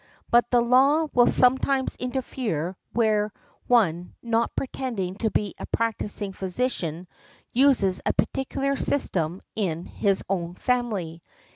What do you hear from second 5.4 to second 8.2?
a practising physician uses a